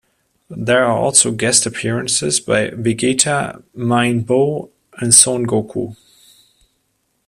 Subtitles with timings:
[0.49, 5.95] There are also guest appearances by Vegeta, Majin Boo and Son Goku.